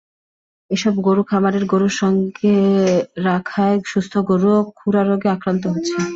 এসব 0.71 0.93
গরু 1.07 1.23
খামারের 1.23 1.65
গরুর 1.65 1.93
সঙ্গে 2.01 2.55
রাখায় 3.27 3.77
সুস্থ 3.85 4.13
গরুও 4.29 4.59
খুরারোগে 4.77 5.27
আক্রান্ত 5.35 5.63
হচ্ছে। 5.73 5.95